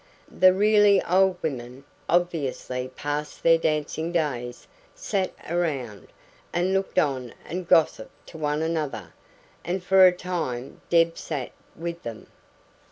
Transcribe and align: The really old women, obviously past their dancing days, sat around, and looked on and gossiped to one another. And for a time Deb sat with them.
The 0.35 0.51
really 0.51 0.99
old 1.03 1.37
women, 1.43 1.83
obviously 2.09 2.87
past 2.95 3.43
their 3.43 3.59
dancing 3.59 4.11
days, 4.11 4.65
sat 4.95 5.31
around, 5.47 6.07
and 6.51 6.73
looked 6.73 6.97
on 6.97 7.35
and 7.45 7.67
gossiped 7.67 8.29
to 8.29 8.39
one 8.39 8.63
another. 8.63 9.13
And 9.63 9.83
for 9.83 10.07
a 10.07 10.11
time 10.11 10.81
Deb 10.89 11.19
sat 11.19 11.51
with 11.75 12.01
them. 12.01 12.25